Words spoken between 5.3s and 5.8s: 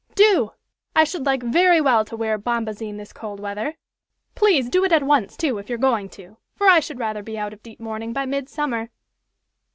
too, if you're